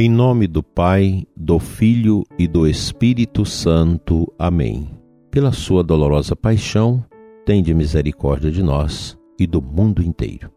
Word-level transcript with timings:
Em 0.00 0.08
nome 0.08 0.46
do 0.46 0.62
Pai, 0.62 1.26
do 1.36 1.58
Filho 1.58 2.24
e 2.38 2.46
do 2.46 2.68
Espírito 2.68 3.44
Santo. 3.44 4.32
Amém. 4.38 4.88
Pela 5.28 5.50
sua 5.50 5.82
dolorosa 5.82 6.36
paixão, 6.36 7.04
tende 7.44 7.74
misericórdia 7.74 8.48
de 8.48 8.62
nós 8.62 9.18
e 9.36 9.44
do 9.44 9.60
mundo 9.60 10.00
inteiro. 10.00 10.52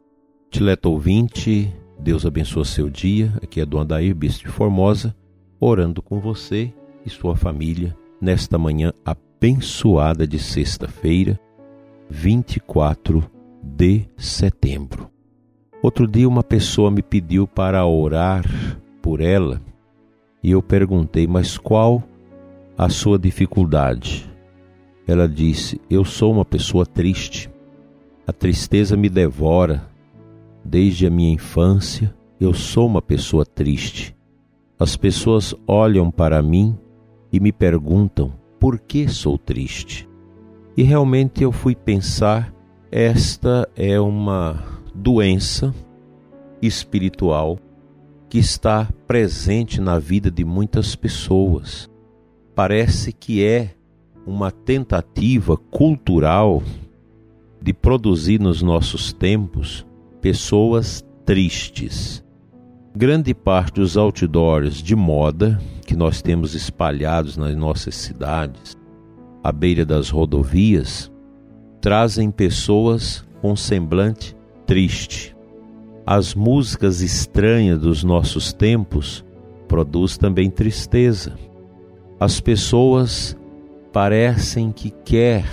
Dileto 0.51 0.91
ouvinte, 0.91 1.73
Deus 1.99 2.23
abençoe 2.23 2.65
seu 2.65 2.87
dia. 2.87 3.33
Aqui 3.41 3.59
é 3.59 3.65
Dom 3.65 3.79
Adair, 3.79 4.13
Bispo 4.13 4.45
de 4.45 4.51
Formosa, 4.51 5.15
orando 5.59 6.03
com 6.03 6.19
você 6.19 6.71
e 7.03 7.09
sua 7.09 7.35
família 7.35 7.97
nesta 8.21 8.59
manhã 8.59 8.93
abençoada 9.03 10.27
de 10.27 10.37
sexta-feira, 10.37 11.39
24 12.11 13.23
de 13.59 14.05
setembro. 14.15 15.09
Outro 15.81 16.07
dia 16.07 16.29
uma 16.29 16.43
pessoa 16.43 16.91
me 16.91 17.01
pediu 17.01 17.47
para 17.47 17.83
orar 17.87 18.45
por 19.01 19.21
ela 19.21 19.61
e 20.43 20.51
eu 20.51 20.61
perguntei: 20.61 21.27
"Mas 21.27 21.57
qual 21.57 22.03
a 22.77 22.89
sua 22.89 23.17
dificuldade?" 23.17 24.29
Ela 25.07 25.27
disse: 25.27 25.79
"Eu 25.89 26.05
sou 26.05 26.31
uma 26.31 26.45
pessoa 26.45 26.85
triste. 26.85 27.49
A 28.25 28.31
tristeza 28.31 28.95
me 28.95 29.09
devora. 29.09 29.89
Desde 30.63 31.07
a 31.07 31.09
minha 31.09 31.33
infância, 31.33 32.13
eu 32.39 32.53
sou 32.53 32.85
uma 32.85 33.01
pessoa 33.01 33.45
triste. 33.45 34.15
As 34.79 34.95
pessoas 34.95 35.55
olham 35.67 36.11
para 36.11 36.41
mim 36.41 36.77
e 37.31 37.39
me 37.39 37.51
perguntam 37.51 38.31
por 38.59 38.79
que 38.79 39.07
sou 39.07 39.37
triste. 39.37 40.07
E 40.77 40.83
realmente 40.83 41.43
eu 41.43 41.51
fui 41.51 41.75
pensar: 41.75 42.53
esta 42.91 43.67
é 43.75 43.99
uma 43.99 44.63
doença 44.93 45.73
espiritual 46.61 47.57
que 48.31 48.39
está 48.39 48.87
presente 49.05 49.81
na 49.81 49.99
vida 49.99 50.31
de 50.31 50.45
muitas 50.45 50.95
pessoas. 50.95 51.91
Parece 52.55 53.11
que 53.11 53.43
é 53.43 53.75
uma 54.25 54.49
tentativa 54.49 55.57
cultural 55.57 56.63
de 57.61 57.73
produzir 57.73 58.39
nos 58.39 58.61
nossos 58.61 59.11
tempos 59.11 59.85
pessoas 60.21 61.05
tristes. 61.25 62.23
Grande 62.95 63.33
parte 63.33 63.81
dos 63.81 63.97
outdoors 63.97 64.75
de 64.81 64.95
moda 64.95 65.59
que 65.85 65.93
nós 65.93 66.21
temos 66.21 66.55
espalhados 66.55 67.35
nas 67.35 67.53
nossas 67.53 67.95
cidades, 67.95 68.77
à 69.43 69.51
beira 69.51 69.85
das 69.85 70.09
rodovias, 70.09 71.11
trazem 71.81 72.31
pessoas 72.31 73.25
com 73.41 73.57
semblante 73.57 74.33
triste. 74.65 75.30
As 76.13 76.35
músicas 76.35 76.99
estranhas 76.99 77.79
dos 77.79 78.03
nossos 78.03 78.51
tempos 78.51 79.23
produzem 79.65 80.19
também 80.19 80.51
tristeza. 80.51 81.37
As 82.19 82.41
pessoas 82.41 83.33
parecem 83.93 84.73
que 84.73 84.89
quer 85.05 85.45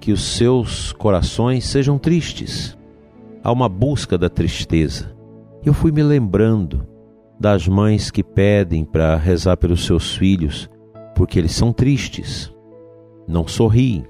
que 0.00 0.10
os 0.10 0.22
seus 0.22 0.92
corações 0.94 1.66
sejam 1.66 1.98
tristes. 1.98 2.76
Há 3.44 3.52
uma 3.52 3.68
busca 3.68 4.18
da 4.18 4.28
tristeza. 4.28 5.14
Eu 5.64 5.72
fui 5.72 5.92
me 5.92 6.02
lembrando 6.02 6.84
das 7.38 7.68
mães 7.68 8.10
que 8.10 8.24
pedem 8.24 8.84
para 8.84 9.16
rezar 9.16 9.56
pelos 9.56 9.86
seus 9.86 10.16
filhos 10.16 10.68
porque 11.14 11.38
eles 11.38 11.52
são 11.52 11.72
tristes, 11.72 12.52
não 13.24 13.46
sorriem, 13.46 14.04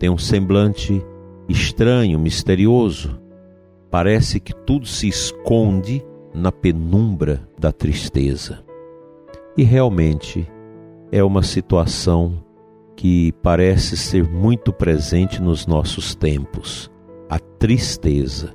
têm 0.00 0.10
um 0.10 0.18
semblante 0.18 1.00
estranho, 1.48 2.18
misterioso, 2.18 3.19
Parece 3.90 4.38
que 4.38 4.54
tudo 4.54 4.86
se 4.86 5.08
esconde 5.08 6.04
na 6.32 6.52
penumbra 6.52 7.48
da 7.58 7.72
tristeza. 7.72 8.64
E 9.56 9.62
realmente 9.62 10.46
é 11.10 11.22
uma 11.24 11.42
situação 11.42 12.42
que 12.94 13.32
parece 13.42 13.96
ser 13.96 14.28
muito 14.28 14.72
presente 14.72 15.42
nos 15.42 15.66
nossos 15.66 16.14
tempos 16.14 16.90
a 17.28 17.38
tristeza. 17.38 18.52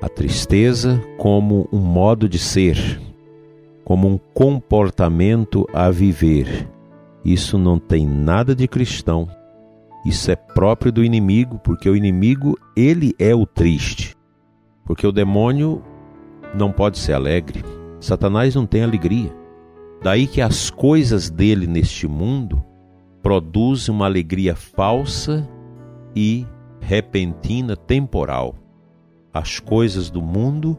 A 0.00 0.08
tristeza 0.08 1.02
como 1.18 1.68
um 1.72 1.78
modo 1.78 2.28
de 2.28 2.38
ser, 2.38 3.00
como 3.84 4.08
um 4.08 4.18
comportamento 4.32 5.66
a 5.72 5.90
viver. 5.90 6.68
Isso 7.24 7.58
não 7.58 7.78
tem 7.78 8.06
nada 8.06 8.54
de 8.54 8.68
cristão. 8.68 9.28
Isso 10.04 10.30
é 10.30 10.36
próprio 10.36 10.92
do 10.92 11.02
inimigo, 11.02 11.58
porque 11.58 11.90
o 11.90 11.96
inimigo, 11.96 12.56
ele 12.76 13.12
é 13.18 13.34
o 13.34 13.44
triste. 13.44 14.15
Porque 14.86 15.06
o 15.06 15.12
demônio 15.12 15.82
não 16.54 16.72
pode 16.72 16.98
ser 16.98 17.12
alegre. 17.12 17.62
Satanás 18.00 18.54
não 18.54 18.64
tem 18.64 18.82
alegria. 18.82 19.34
Daí 20.02 20.26
que 20.26 20.40
as 20.40 20.70
coisas 20.70 21.28
dele 21.28 21.66
neste 21.66 22.06
mundo 22.06 22.64
produzem 23.22 23.94
uma 23.94 24.06
alegria 24.06 24.54
falsa 24.54 25.46
e 26.14 26.46
repentina, 26.80 27.76
temporal. 27.76 28.54
As 29.34 29.58
coisas 29.58 30.08
do 30.08 30.22
mundo, 30.22 30.78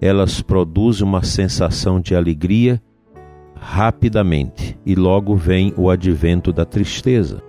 elas 0.00 0.42
produzem 0.42 1.06
uma 1.06 1.22
sensação 1.22 1.98
de 1.98 2.14
alegria 2.14 2.80
rapidamente 3.54 4.78
e 4.84 4.94
logo 4.94 5.34
vem 5.34 5.72
o 5.76 5.88
advento 5.88 6.52
da 6.52 6.64
tristeza. 6.64 7.42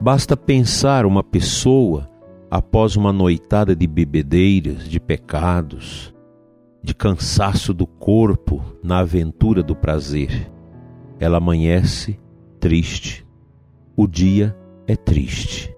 Basta 0.00 0.36
pensar 0.36 1.04
uma 1.04 1.22
pessoa 1.22 2.08
após 2.54 2.94
uma 2.94 3.12
noitada 3.12 3.74
de 3.74 3.84
bebedeiras, 3.84 4.88
de 4.88 5.00
pecados, 5.00 6.14
de 6.80 6.94
cansaço 6.94 7.74
do 7.74 7.84
corpo 7.84 8.64
na 8.80 9.00
aventura 9.00 9.60
do 9.60 9.74
prazer. 9.74 10.52
Ela 11.18 11.38
amanhece 11.38 12.16
triste. 12.60 13.26
O 13.96 14.06
dia 14.06 14.56
é 14.86 14.94
triste. 14.94 15.74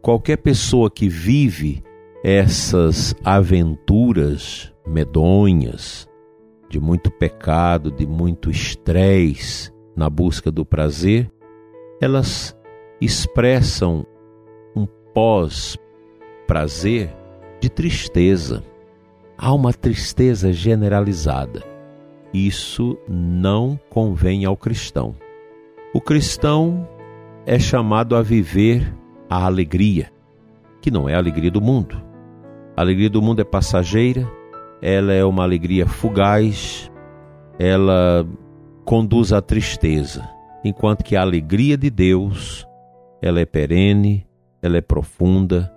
Qualquer 0.00 0.38
pessoa 0.38 0.90
que 0.90 1.10
vive 1.10 1.82
essas 2.24 3.14
aventuras 3.22 4.72
medonhas, 4.86 6.08
de 6.70 6.80
muito 6.80 7.10
pecado, 7.10 7.90
de 7.90 8.06
muito 8.06 8.50
estresse 8.50 9.70
na 9.94 10.08
busca 10.08 10.50
do 10.50 10.64
prazer, 10.64 11.30
elas 12.00 12.56
expressam 12.98 14.06
um 14.74 14.86
pós 15.12 15.76
prazer 16.46 17.14
de 17.60 17.68
tristeza. 17.68 18.62
Há 19.36 19.52
uma 19.52 19.72
tristeza 19.72 20.52
generalizada. 20.52 21.62
Isso 22.32 22.98
não 23.08 23.78
convém 23.90 24.44
ao 24.44 24.56
cristão. 24.56 25.14
O 25.94 26.00
cristão 26.00 26.88
é 27.44 27.58
chamado 27.58 28.16
a 28.16 28.22
viver 28.22 28.94
a 29.28 29.44
alegria, 29.44 30.10
que 30.80 30.90
não 30.90 31.08
é 31.08 31.14
a 31.14 31.18
alegria 31.18 31.50
do 31.50 31.60
mundo. 31.60 32.00
A 32.76 32.80
alegria 32.80 33.10
do 33.10 33.20
mundo 33.20 33.40
é 33.40 33.44
passageira, 33.44 34.26
ela 34.80 35.12
é 35.12 35.24
uma 35.24 35.42
alegria 35.42 35.86
fugaz, 35.86 36.90
ela 37.58 38.26
conduz 38.84 39.32
à 39.32 39.40
tristeza, 39.40 40.28
enquanto 40.64 41.04
que 41.04 41.14
a 41.14 41.20
alegria 41.20 41.76
de 41.76 41.90
Deus, 41.90 42.66
ela 43.20 43.40
é 43.40 43.44
perene, 43.44 44.26
ela 44.62 44.76
é 44.76 44.80
profunda, 44.80 45.72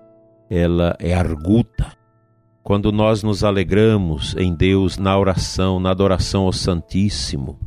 ela 0.49 0.95
é 0.99 1.13
arguta. 1.13 1.95
Quando 2.63 2.91
nós 2.91 3.21
nos 3.21 3.43
alegramos 3.43 4.35
em 4.37 4.53
Deus 4.55 4.97
na 4.97 5.17
oração, 5.17 5.79
na 5.79 5.91
adoração 5.91 6.45
ao 6.45 6.53
Santíssimo, 6.53 7.59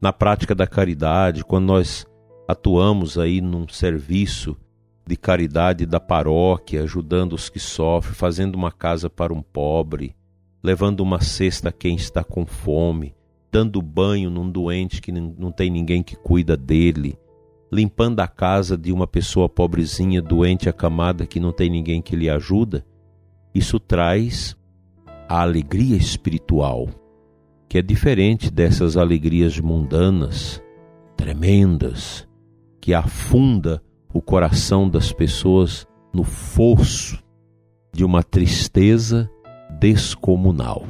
na 0.00 0.12
prática 0.12 0.54
da 0.54 0.66
caridade, 0.66 1.44
quando 1.44 1.66
nós 1.66 2.06
atuamos 2.48 3.18
aí 3.18 3.40
num 3.40 3.68
serviço 3.68 4.56
de 5.06 5.16
caridade 5.16 5.84
da 5.84 6.00
paróquia, 6.00 6.82
ajudando 6.82 7.34
os 7.34 7.48
que 7.50 7.58
sofrem, 7.58 8.14
fazendo 8.14 8.54
uma 8.54 8.72
casa 8.72 9.10
para 9.10 9.32
um 9.32 9.42
pobre, 9.42 10.14
levando 10.62 11.00
uma 11.00 11.20
cesta 11.20 11.68
a 11.68 11.72
quem 11.72 11.94
está 11.94 12.24
com 12.24 12.46
fome, 12.46 13.14
dando 13.52 13.82
banho 13.82 14.30
num 14.30 14.50
doente 14.50 15.02
que 15.02 15.12
não 15.12 15.52
tem 15.52 15.70
ninguém 15.70 16.02
que 16.02 16.16
cuida 16.16 16.56
dele, 16.56 17.18
limpando 17.72 18.20
a 18.20 18.28
casa 18.28 18.76
de 18.76 18.92
uma 18.92 19.06
pessoa 19.06 19.48
pobrezinha, 19.48 20.22
doente, 20.22 20.68
acamada, 20.68 21.26
que 21.26 21.40
não 21.40 21.52
tem 21.52 21.68
ninguém 21.68 22.00
que 22.00 22.14
lhe 22.16 22.30
ajuda, 22.30 22.84
isso 23.54 23.78
traz 23.78 24.56
a 25.28 25.40
alegria 25.40 25.96
espiritual, 25.96 26.88
que 27.68 27.78
é 27.78 27.82
diferente 27.82 28.50
dessas 28.50 28.96
alegrias 28.96 29.58
mundanas, 29.58 30.62
tremendas, 31.16 32.28
que 32.80 32.92
afunda 32.92 33.82
o 34.12 34.20
coração 34.20 34.88
das 34.88 35.12
pessoas 35.12 35.86
no 36.12 36.22
fosso 36.22 37.22
de 37.92 38.04
uma 38.04 38.22
tristeza 38.22 39.28
descomunal. 39.80 40.84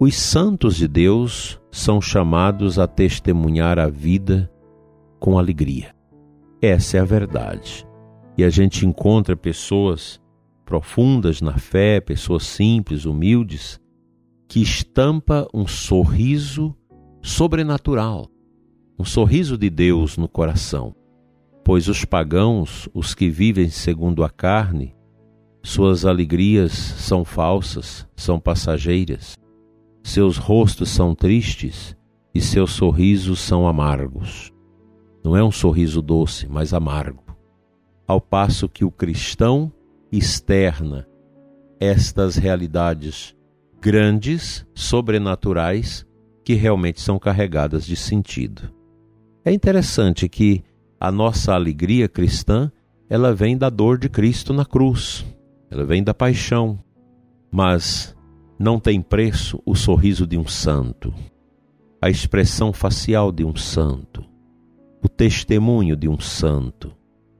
Os 0.00 0.14
santos 0.14 0.76
de 0.76 0.86
Deus 0.86 1.60
são 1.70 2.00
chamados 2.00 2.78
a 2.78 2.86
testemunhar 2.86 3.78
a 3.78 3.88
vida 3.88 4.50
com 5.18 5.38
alegria. 5.38 5.94
Essa 6.60 6.96
é 6.96 7.00
a 7.00 7.04
verdade. 7.04 7.86
E 8.36 8.44
a 8.44 8.50
gente 8.50 8.86
encontra 8.86 9.36
pessoas 9.36 10.20
profundas 10.64 11.40
na 11.40 11.56
fé, 11.56 12.00
pessoas 12.00 12.44
simples, 12.44 13.04
humildes, 13.04 13.80
que 14.46 14.60
estampa 14.60 15.48
um 15.52 15.66
sorriso 15.66 16.74
sobrenatural, 17.22 18.28
um 18.98 19.04
sorriso 19.04 19.56
de 19.56 19.70
Deus 19.70 20.16
no 20.16 20.28
coração. 20.28 20.94
Pois 21.64 21.88
os 21.88 22.04
pagãos, 22.04 22.88
os 22.94 23.14
que 23.14 23.28
vivem 23.28 23.68
segundo 23.68 24.24
a 24.24 24.30
carne, 24.30 24.94
suas 25.62 26.04
alegrias 26.04 26.72
são 26.72 27.24
falsas, 27.24 28.06
são 28.16 28.40
passageiras. 28.40 29.36
Seus 30.02 30.38
rostos 30.38 30.88
são 30.88 31.14
tristes 31.14 31.96
e 32.34 32.40
seus 32.40 32.72
sorrisos 32.72 33.40
são 33.40 33.68
amargos. 33.68 34.50
Não 35.24 35.36
é 35.36 35.42
um 35.42 35.50
sorriso 35.50 36.00
doce, 36.00 36.46
mas 36.48 36.72
amargo. 36.72 37.22
Ao 38.06 38.20
passo 38.20 38.68
que 38.68 38.84
o 38.84 38.90
cristão 38.90 39.72
externa 40.10 41.06
estas 41.80 42.36
realidades 42.36 43.36
grandes, 43.80 44.66
sobrenaturais, 44.74 46.06
que 46.44 46.54
realmente 46.54 47.00
são 47.00 47.18
carregadas 47.18 47.84
de 47.86 47.94
sentido. 47.94 48.70
É 49.44 49.52
interessante 49.52 50.28
que 50.28 50.64
a 50.98 51.12
nossa 51.12 51.54
alegria 51.54 52.08
cristã, 52.08 52.72
ela 53.08 53.34
vem 53.34 53.56
da 53.56 53.70
dor 53.70 53.98
de 53.98 54.08
Cristo 54.08 54.52
na 54.52 54.64
cruz, 54.64 55.24
ela 55.70 55.84
vem 55.84 56.02
da 56.02 56.12
paixão, 56.12 56.82
mas 57.50 58.16
não 58.58 58.80
tem 58.80 59.00
preço 59.00 59.62
o 59.64 59.74
sorriso 59.74 60.26
de 60.26 60.36
um 60.36 60.46
santo, 60.46 61.14
a 62.02 62.10
expressão 62.10 62.72
facial 62.72 63.30
de 63.30 63.44
um 63.44 63.54
santo, 63.54 64.24
o 65.02 65.08
testemunho 65.08 65.96
de 65.96 66.08
um 66.08 66.18
santo, 66.18 66.92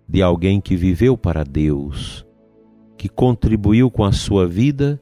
de 0.09 0.23
alguém 0.23 0.61
que 0.61 0.77
viveu 0.77 1.17
para 1.17 1.45
Deus, 1.45 2.27
que 2.97 3.09
contribuiu 3.09 3.91
com 3.91 4.05
a 4.05 4.13
sua 4.13 4.47
vida 4.47 5.01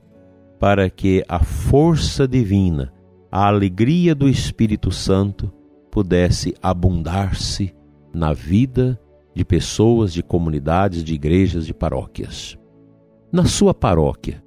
para 0.58 0.88
que 0.88 1.24
a 1.28 1.38
força 1.38 2.26
divina, 2.26 2.92
a 3.30 3.46
alegria 3.46 4.14
do 4.14 4.28
Espírito 4.28 4.90
Santo 4.90 5.52
pudesse 5.90 6.54
abundar-se 6.62 7.74
na 8.12 8.32
vida 8.32 8.98
de 9.34 9.44
pessoas, 9.44 10.12
de 10.12 10.22
comunidades, 10.22 11.04
de 11.04 11.14
igrejas, 11.14 11.66
de 11.66 11.74
paróquias. 11.74 12.58
Na 13.30 13.44
sua 13.44 13.74
paróquia, 13.74 14.42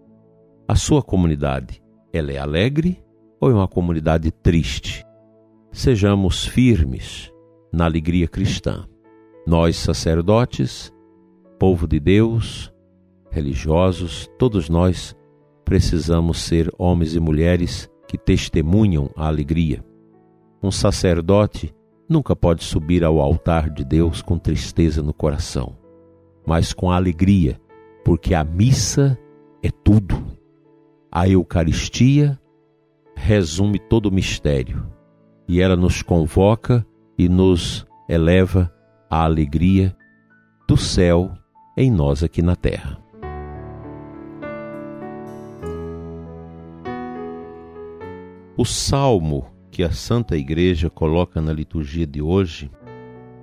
a 0.67 0.75
sua 0.75 1.03
comunidade, 1.03 1.81
ela 2.11 2.31
é 2.31 2.37
alegre 2.37 3.03
ou 3.39 3.51
é 3.51 3.53
uma 3.53 3.67
comunidade 3.67 4.31
triste? 4.31 5.05
Sejamos 5.71 6.45
firmes 6.45 7.31
na 7.71 7.85
alegria 7.85 8.27
cristã. 8.27 8.85
Nós, 9.45 9.77
sacerdotes, 9.77 10.93
povo 11.57 11.87
de 11.87 11.99
Deus, 11.99 12.73
religiosos, 13.31 14.29
todos 14.37 14.69
nós 14.69 15.15
precisamos 15.63 16.39
ser 16.39 16.71
homens 16.77 17.15
e 17.15 17.19
mulheres 17.19 17.89
que 18.07 18.17
testemunham 18.17 19.11
a 19.15 19.27
alegria. 19.27 19.83
Um 20.61 20.71
sacerdote 20.71 21.73
nunca 22.07 22.35
pode 22.35 22.63
subir 22.63 23.03
ao 23.03 23.19
altar 23.19 23.69
de 23.69 23.85
Deus 23.85 24.21
com 24.21 24.37
tristeza 24.37 25.03
no 25.03 25.13
coração, 25.13 25.77
mas 26.45 26.73
com 26.73 26.91
alegria, 26.91 27.61
porque 28.03 28.33
a 28.33 28.43
missa 28.43 29.17
é 29.61 29.69
tudo. 29.69 30.15
A 31.11 31.29
Eucaristia 31.29 32.39
resume 33.15 33.77
todo 33.77 34.07
o 34.07 34.11
mistério 34.11 34.85
e 35.47 35.61
ela 35.61 35.75
nos 35.75 36.01
convoca 36.01 36.85
e 37.19 37.27
nos 37.27 37.85
eleva 38.07 38.73
à 39.09 39.25
alegria 39.25 39.93
do 40.65 40.77
céu 40.77 41.33
em 41.75 41.91
nós 41.91 42.23
aqui 42.23 42.41
na 42.41 42.55
terra. 42.55 42.97
O 48.55 48.63
salmo 48.63 49.47
que 49.69 49.83
a 49.83 49.91
Santa 49.91 50.37
Igreja 50.37 50.89
coloca 50.89 51.41
na 51.41 51.51
liturgia 51.51 52.07
de 52.07 52.21
hoje 52.21 52.71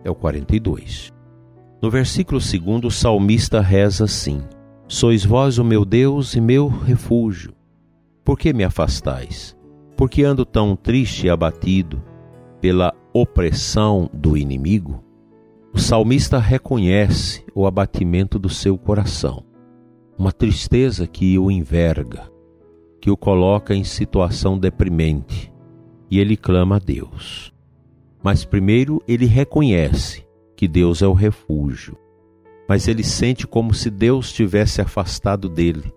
é 0.02 0.10
o 0.10 0.14
42. 0.14 1.12
No 1.82 1.90
versículo 1.90 2.40
2, 2.40 2.84
o 2.84 2.90
salmista 2.90 3.60
reza 3.60 4.04
assim: 4.04 4.42
Sois 4.88 5.22
vós 5.22 5.58
o 5.58 5.64
meu 5.64 5.84
Deus 5.84 6.34
e 6.34 6.40
meu 6.40 6.66
refúgio. 6.68 7.52
Por 8.24 8.38
que 8.38 8.54
me 8.54 8.64
afastais? 8.64 9.54
Porque 9.98 10.24
ando 10.24 10.46
tão 10.46 10.74
triste 10.74 11.26
e 11.26 11.30
abatido 11.30 12.02
pela 12.58 12.94
opressão 13.20 14.10
do 14.12 14.36
inimigo? 14.36 15.02
O 15.72 15.78
salmista 15.78 16.38
reconhece 16.38 17.44
o 17.54 17.66
abatimento 17.66 18.38
do 18.38 18.50
seu 18.50 18.76
coração, 18.76 19.42
uma 20.18 20.32
tristeza 20.32 21.06
que 21.06 21.38
o 21.38 21.50
enverga, 21.50 22.30
que 23.00 23.10
o 23.10 23.16
coloca 23.16 23.74
em 23.74 23.84
situação 23.84 24.58
deprimente 24.58 25.50
e 26.10 26.18
ele 26.18 26.36
clama 26.36 26.76
a 26.76 26.78
Deus. 26.78 27.52
Mas 28.22 28.44
primeiro 28.44 29.02
ele 29.08 29.24
reconhece 29.24 30.26
que 30.54 30.68
Deus 30.68 31.00
é 31.00 31.06
o 31.06 31.14
refúgio, 31.14 31.96
mas 32.68 32.86
ele 32.86 33.02
sente 33.02 33.46
como 33.46 33.72
se 33.72 33.90
Deus 33.90 34.30
tivesse 34.30 34.82
afastado 34.82 35.48
dele. 35.48 35.90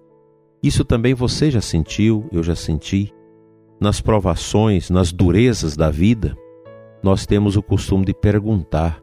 Isso 0.64 0.86
também 0.86 1.14
você 1.14 1.52
já 1.52 1.62
sentiu, 1.62 2.30
eu 2.32 2.44
já 2.44 2.56
senti. 2.56 3.14
Nas 3.80 4.00
provações, 4.00 4.90
nas 4.90 5.12
durezas 5.12 5.76
da 5.76 5.90
vida, 5.90 6.38
nós 7.02 7.26
temos 7.26 7.56
o 7.56 7.64
costume 7.64 8.06
de 8.06 8.14
perguntar: 8.14 9.02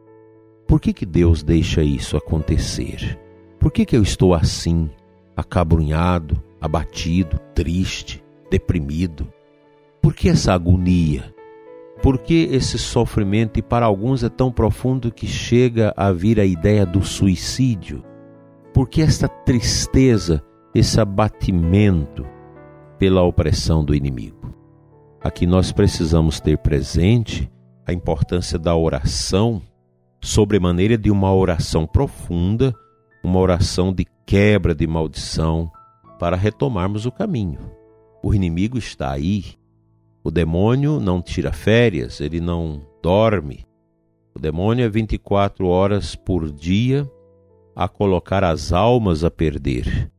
por 0.66 0.80
que, 0.80 0.92
que 0.92 1.06
Deus 1.06 1.42
deixa 1.42 1.82
isso 1.82 2.16
acontecer? 2.16 3.18
Por 3.58 3.72
que, 3.72 3.84
que 3.84 3.96
eu 3.96 4.02
estou 4.02 4.34
assim, 4.34 4.90
acabrunhado, 5.36 6.42
abatido, 6.60 7.38
triste, 7.54 8.22
deprimido? 8.50 9.26
Por 10.02 10.14
que 10.14 10.28
essa 10.28 10.52
agonia? 10.52 11.34
Por 12.02 12.18
que 12.18 12.48
esse 12.52 12.78
sofrimento, 12.78 13.58
e 13.58 13.62
para 13.62 13.86
alguns 13.86 14.22
é 14.22 14.28
tão 14.28 14.52
profundo 14.52 15.10
que 15.10 15.26
chega 15.26 15.94
a 15.96 16.12
vir 16.12 16.38
a 16.38 16.44
ideia 16.44 16.84
do 16.84 17.02
suicídio? 17.02 18.04
Por 18.72 18.88
que 18.88 19.00
essa 19.00 19.26
tristeza, 19.26 20.44
esse 20.74 21.00
abatimento 21.00 22.26
pela 22.98 23.22
opressão 23.22 23.82
do 23.82 23.94
inimigo? 23.94 24.54
Aqui 25.22 25.46
nós 25.46 25.72
precisamos 25.72 26.38
ter 26.38 26.58
presente 26.58 27.50
a 27.86 27.92
importância 27.92 28.58
da 28.58 28.74
oração, 28.74 29.62
sobremaneira 30.20 30.98
de 30.98 31.10
uma 31.10 31.32
oração 31.32 31.86
profunda, 31.86 32.74
uma 33.22 33.38
oração 33.38 33.92
de 33.92 34.04
quebra 34.26 34.74
de 34.74 34.86
maldição, 34.86 35.70
para 36.18 36.36
retomarmos 36.36 37.06
o 37.06 37.12
caminho. 37.12 37.70
O 38.22 38.34
inimigo 38.34 38.76
está 38.76 39.12
aí. 39.12 39.54
O 40.24 40.30
demônio 40.30 40.98
não 40.98 41.22
tira 41.22 41.52
férias, 41.52 42.20
ele 42.20 42.40
não 42.40 42.82
dorme. 43.00 43.64
O 44.34 44.38
demônio 44.38 44.84
é 44.84 44.88
24 44.88 45.68
horas 45.68 46.16
por 46.16 46.50
dia 46.50 47.08
a 47.74 47.86
colocar 47.86 48.42
as 48.42 48.72
almas 48.72 49.22
a 49.22 49.30
perder. 49.30 50.10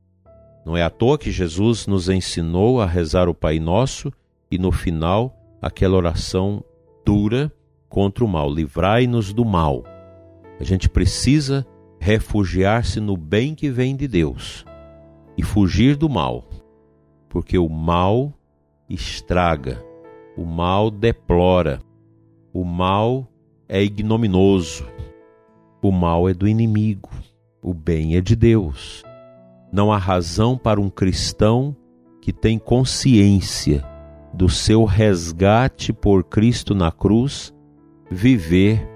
Não 0.65 0.77
é 0.77 0.83
à 0.83 0.89
toa 0.89 1.17
que 1.17 1.31
Jesus 1.31 1.87
nos 1.87 2.07
ensinou 2.07 2.79
a 2.79 2.85
rezar 2.85 3.27
o 3.27 3.33
Pai 3.33 3.59
Nosso 3.59 4.11
e 4.49 4.57
no 4.57 4.71
final 4.71 5.35
aquela 5.61 5.97
oração 5.97 6.63
dura 7.05 7.51
contra 7.89 8.23
o 8.23 8.27
mal: 8.27 8.51
livrai-nos 8.51 9.33
do 9.33 9.45
mal. 9.45 9.83
A 10.59 10.63
gente 10.63 10.89
precisa 10.89 11.65
refugiar-se 11.99 12.99
no 12.99 13.17
bem 13.17 13.53
que 13.53 13.69
vem 13.69 13.95
de 13.95 14.07
Deus 14.07 14.65
e 15.37 15.43
fugir 15.43 15.95
do 15.95 16.09
mal, 16.09 16.45
porque 17.29 17.57
o 17.57 17.69
mal 17.69 18.33
estraga, 18.89 19.83
o 20.35 20.45
mal 20.45 20.89
deplora, 20.89 21.79
o 22.53 22.63
mal 22.63 23.27
é 23.67 23.83
ignominoso, 23.83 24.87
o 25.81 25.91
mal 25.91 26.27
é 26.27 26.33
do 26.33 26.47
inimigo, 26.47 27.09
o 27.61 27.73
bem 27.73 28.15
é 28.15 28.21
de 28.21 28.35
Deus. 28.35 29.03
Não 29.71 29.91
há 29.91 29.97
razão 29.97 30.57
para 30.57 30.79
um 30.79 30.89
cristão 30.89 31.75
que 32.21 32.31
tem 32.31 32.57
consciência 32.57 33.85
do 34.33 34.49
seu 34.49 34.85
resgate 34.85 35.91
por 35.91 36.23
Cristo 36.23 36.73
na 36.73 36.91
cruz 36.91 37.53
viver 38.09 38.87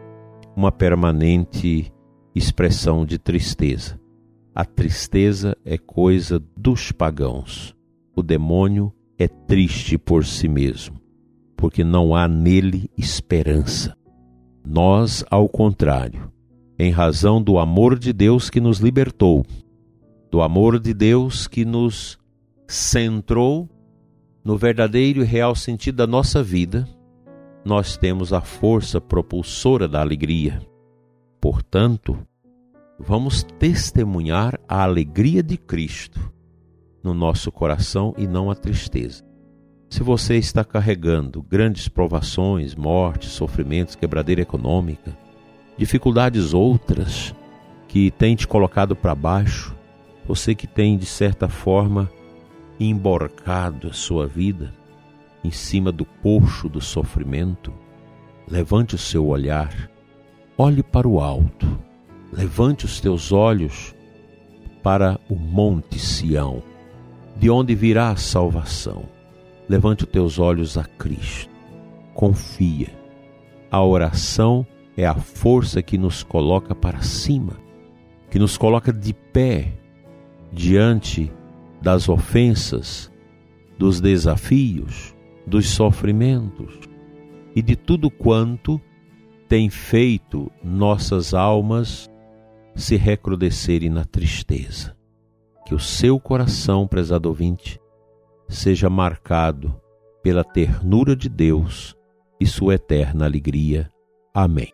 uma 0.55 0.71
permanente 0.71 1.91
expressão 2.33 3.05
de 3.05 3.17
tristeza. 3.17 3.99
A 4.53 4.65
tristeza 4.65 5.55
é 5.65 5.77
coisa 5.77 6.41
dos 6.55 6.91
pagãos. 6.91 7.75
O 8.15 8.21
demônio 8.21 8.91
é 9.17 9.27
triste 9.27 9.97
por 9.97 10.25
si 10.25 10.47
mesmo, 10.47 10.99
porque 11.55 11.83
não 11.83 12.15
há 12.15 12.27
nele 12.27 12.89
esperança. 12.97 13.95
Nós, 14.65 15.23
ao 15.29 15.47
contrário, 15.47 16.31
em 16.77 16.91
razão 16.91 17.41
do 17.41 17.59
amor 17.59 17.97
de 17.97 18.11
Deus 18.11 18.49
que 18.49 18.59
nos 18.59 18.79
libertou, 18.79 19.45
do 20.29 20.41
amor 20.41 20.79
de 20.79 20.93
Deus 20.93 21.47
que 21.47 21.65
nos 21.65 22.17
centrou 22.67 23.69
no 24.43 24.57
verdadeiro 24.57 25.21
e 25.21 25.25
real 25.25 25.55
sentido 25.55 25.97
da 25.97 26.07
nossa 26.07 26.41
vida, 26.41 26.87
nós 27.63 27.95
temos 27.95 28.33
a 28.33 28.41
força 28.41 28.99
propulsora 28.99 29.87
da 29.87 30.01
alegria. 30.01 30.61
Portanto, 31.39 32.17
vamos 32.99 33.43
testemunhar 33.43 34.59
a 34.67 34.83
alegria 34.83 35.43
de 35.43 35.57
Cristo 35.57 36.31
no 37.03 37.13
nosso 37.13 37.51
coração 37.51 38.13
e 38.17 38.27
não 38.27 38.49
a 38.49 38.55
tristeza. 38.55 39.23
Se 39.89 40.03
você 40.03 40.37
está 40.37 40.63
carregando 40.63 41.41
grandes 41.41 41.87
provações, 41.87 42.75
mortes, 42.75 43.31
sofrimentos, 43.31 43.95
quebradeira 43.95 44.41
econômica, 44.41 45.15
dificuldades 45.77 46.53
outras 46.53 47.35
que 47.87 48.09
têm 48.09 48.35
te 48.35 48.47
colocado 48.47 48.95
para 48.95 49.13
baixo, 49.13 49.75
você 50.25 50.55
que 50.55 50.65
tem 50.65 50.97
de 50.97 51.05
certa 51.05 51.49
forma 51.49 52.09
emborcado 52.79 53.89
a 53.89 53.93
sua 53.93 54.25
vida 54.25 54.80
em 55.43 55.51
cima 55.51 55.91
do 55.91 56.05
poço 56.05 56.69
do 56.69 56.79
sofrimento, 56.79 57.73
levante 58.47 58.95
o 58.95 58.97
seu 58.97 59.27
olhar, 59.27 59.89
olhe 60.57 60.83
para 60.83 61.07
o 61.07 61.19
alto, 61.19 61.79
levante 62.31 62.85
os 62.85 62.99
teus 62.99 63.31
olhos 63.31 63.95
para 64.83 65.19
o 65.29 65.35
Monte 65.35 65.99
Sião, 65.99 66.61
de 67.37 67.49
onde 67.49 67.75
virá 67.75 68.09
a 68.09 68.15
salvação. 68.15 69.03
Levante 69.69 70.03
os 70.03 70.09
teus 70.09 70.37
olhos 70.37 70.77
a 70.77 70.83
Cristo. 70.83 71.49
Confia. 72.13 72.89
A 73.71 73.81
oração 73.83 74.65
é 74.97 75.05
a 75.05 75.15
força 75.15 75.81
que 75.81 75.97
nos 75.97 76.23
coloca 76.23 76.75
para 76.75 77.01
cima, 77.01 77.53
que 78.29 78.37
nos 78.37 78.57
coloca 78.57 78.91
de 78.91 79.13
pé 79.13 79.73
diante 80.51 81.31
das 81.81 82.09
ofensas, 82.09 83.09
dos 83.77 84.01
desafios, 84.01 85.15
dos 85.45 85.69
sofrimentos 85.69 86.79
e 87.55 87.61
de 87.61 87.75
tudo 87.75 88.09
quanto 88.09 88.79
tem 89.47 89.69
feito 89.69 90.51
nossas 90.63 91.33
almas 91.33 92.09
se 92.75 92.95
recrudescerem 92.95 93.89
na 93.89 94.05
tristeza. 94.05 94.95
Que 95.65 95.75
o 95.75 95.79
seu 95.79 96.19
coração, 96.19 96.87
prezado 96.87 97.27
ouvinte, 97.27 97.79
seja 98.47 98.89
marcado 98.89 99.79
pela 100.23 100.43
ternura 100.43 101.15
de 101.15 101.29
Deus 101.29 101.95
e 102.39 102.45
sua 102.45 102.75
eterna 102.75 103.25
alegria. 103.25 103.89
Amém. 104.33 104.71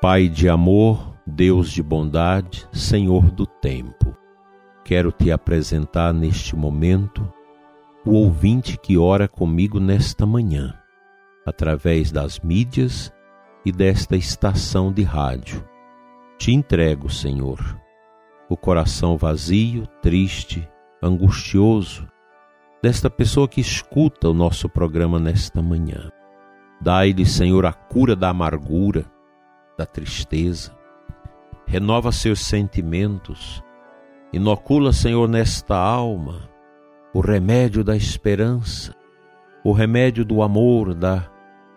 Pai 0.00 0.28
de 0.28 0.48
amor, 0.48 1.16
Deus 1.26 1.70
de 1.72 1.82
bondade, 1.82 2.68
Senhor 2.72 3.30
do 3.30 3.46
tempo, 3.46 4.16
quero 4.86 5.12
te 5.12 5.30
apresentar 5.30 6.14
neste 6.14 6.56
momento 6.56 7.30
o 8.06 8.12
ouvinte 8.12 8.78
que 8.78 8.96
ora 8.96 9.26
comigo 9.26 9.78
nesta 9.78 10.24
manhã, 10.24 10.72
através 11.44 12.10
das 12.10 12.38
mídias 12.38 13.12
e 13.64 13.72
desta 13.72 14.16
estação 14.16 14.92
de 14.92 15.02
rádio 15.02 15.62
te 16.38 16.52
entrego, 16.52 17.08
Senhor, 17.08 17.58
o 18.46 18.56
coração 18.58 19.16
vazio, 19.16 19.86
triste, 20.02 20.68
angustioso 21.02 22.06
desta 22.82 23.08
pessoa 23.08 23.48
que 23.48 23.60
escuta 23.60 24.28
o 24.28 24.34
nosso 24.34 24.68
programa 24.68 25.18
nesta 25.18 25.62
manhã. 25.62 26.10
Dai-lhe, 26.78 27.24
Senhor, 27.24 27.64
a 27.64 27.72
cura 27.72 28.14
da 28.14 28.28
amargura, 28.28 29.06
da 29.78 29.86
tristeza. 29.86 30.76
Renova 31.66 32.12
seus 32.12 32.40
sentimentos. 32.40 33.64
Inocula, 34.36 34.92
Senhor, 34.92 35.26
nesta 35.26 35.74
alma 35.74 36.46
o 37.14 37.20
remédio 37.20 37.82
da 37.82 37.96
esperança, 37.96 38.94
o 39.64 39.72
remédio 39.72 40.26
do 40.26 40.42
amor, 40.42 40.92
da 40.92 41.26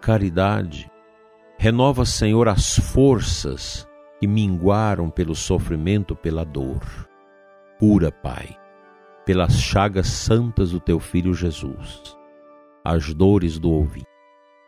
caridade. 0.02 0.92
Renova, 1.58 2.04
Senhor, 2.04 2.50
as 2.50 2.78
forças 2.78 3.88
que 4.20 4.28
minguaram 4.28 5.10
pelo 5.10 5.34
sofrimento, 5.36 6.18
pela 6.18 6.44
dor. 6.44 6.82
Cura, 7.80 8.12
Pai, 8.12 8.58
pelas 9.26 9.54
chagas 9.54 10.08
santas 10.08 10.72
do 10.72 10.82
teu 10.82 11.00
Filho 11.00 11.34
Jesus, 11.34 12.14
as 12.84 13.14
dores 13.14 13.58
do 13.58 13.72
ouvinte. 13.72 14.06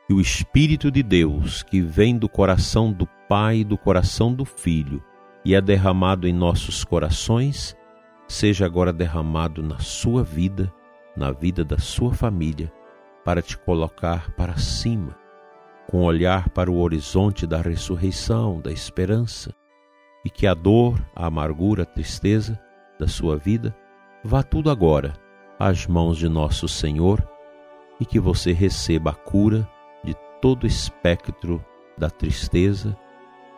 E 0.09 0.13
o 0.13 0.21
Espírito 0.21 0.89
de 0.89 1.03
Deus, 1.03 1.61
que 1.61 1.81
vem 1.81 2.17
do 2.17 2.29
coração 2.29 2.89
do 2.93 3.05
Pai 3.27 3.57
e 3.57 3.63
do 3.65 3.77
coração 3.77 4.33
do 4.33 4.45
Filho, 4.45 5.03
e 5.43 5.53
é 5.53 5.59
derramado 5.59 6.25
em 6.25 6.31
nossos 6.31 6.85
corações, 6.85 7.75
seja 8.31 8.65
agora 8.65 8.93
derramado 8.93 9.61
na 9.61 9.79
sua 9.79 10.23
vida, 10.23 10.73
na 11.15 11.31
vida 11.31 11.65
da 11.65 11.77
sua 11.77 12.13
família, 12.13 12.71
para 13.25 13.41
te 13.41 13.57
colocar 13.57 14.31
para 14.31 14.57
cima 14.57 15.19
com 15.89 16.03
olhar 16.03 16.47
para 16.49 16.71
o 16.71 16.79
horizonte 16.79 17.45
da 17.45 17.61
ressurreição, 17.61 18.61
da 18.61 18.71
esperança, 18.71 19.53
e 20.23 20.29
que 20.29 20.47
a 20.47 20.53
dor, 20.53 20.97
a 21.13 21.25
amargura, 21.25 21.83
a 21.83 21.85
tristeza 21.85 22.57
da 22.97 23.07
sua 23.07 23.35
vida 23.35 23.75
vá 24.23 24.41
tudo 24.41 24.71
agora 24.71 25.13
às 25.59 25.85
mãos 25.85 26.17
de 26.17 26.29
nosso 26.29 26.69
Senhor 26.69 27.21
e 27.99 28.05
que 28.05 28.19
você 28.19 28.53
receba 28.53 29.11
a 29.11 29.15
cura 29.15 29.67
de 30.03 30.15
todo 30.41 30.65
espectro 30.65 31.63
da 31.97 32.09
tristeza 32.09 32.97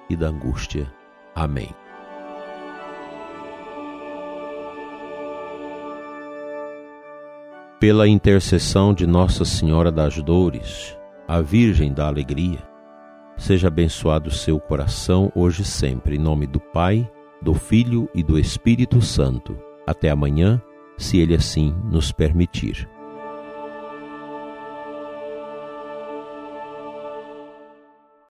e 0.10 0.16
da 0.16 0.30
angústia. 0.30 0.92
Amém. 1.36 1.83
Pela 7.84 8.08
intercessão 8.08 8.94
de 8.94 9.06
Nossa 9.06 9.44
Senhora 9.44 9.92
das 9.92 10.16
Dores, 10.16 10.98
a 11.28 11.42
Virgem 11.42 11.92
da 11.92 12.08
Alegria. 12.08 12.60
Seja 13.36 13.68
abençoado 13.68 14.32
seu 14.32 14.58
coração 14.58 15.30
hoje 15.36 15.64
e 15.64 15.66
sempre, 15.66 16.16
em 16.16 16.18
nome 16.18 16.48
do 16.48 16.62
Pai, 16.62 17.06
do 17.42 17.54
Filho 17.54 18.08
e 18.16 18.24
do 18.24 18.40
Espírito 18.40 19.02
Santo. 19.02 19.60
Até 19.86 20.10
amanhã, 20.10 20.62
se 20.98 21.18
Ele 21.18 21.36
assim 21.36 21.76
nos 21.92 22.10
permitir. 22.10 22.88